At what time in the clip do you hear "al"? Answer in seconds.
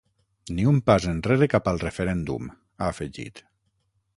1.73-1.81